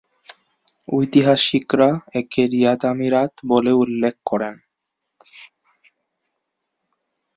[0.89, 1.89] ঐতিহাসিকরা
[2.19, 4.55] একে রিয়াদ আমিরাত বলেও উল্লেখ করেন।